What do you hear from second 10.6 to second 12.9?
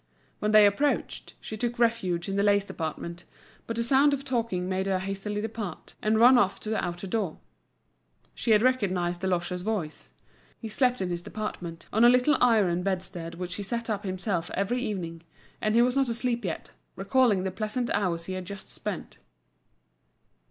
slept in his department, on a little iron